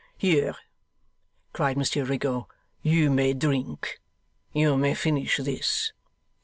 [0.17, 0.55] 'Here!'
[1.53, 2.47] cried Monsieur Rigaud.
[2.81, 3.99] 'You may drink.
[4.51, 5.93] You may finish this.